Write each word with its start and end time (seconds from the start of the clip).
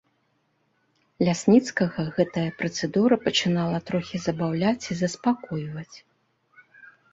Лясніцкага 1.27 2.01
гэтая 2.15 2.47
працэдура 2.63 3.15
пачынала 3.27 3.77
трохі 3.91 4.17
забаўляць 4.27 4.85
і 4.91 5.01
заспакойваць. 5.05 5.97